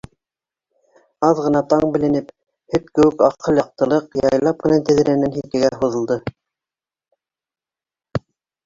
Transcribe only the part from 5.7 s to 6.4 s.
һуҙылды.